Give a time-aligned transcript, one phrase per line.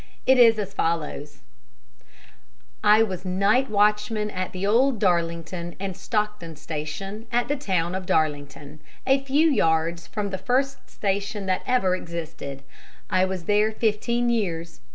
[0.25, 1.41] It is as follows:
[2.83, 8.07] "I was night watchman at the old Darlington and Stockton Station at the town of
[8.07, 12.63] Darlington, a few yards from the first station that ever existed.
[13.11, 14.79] I was there fifteen years.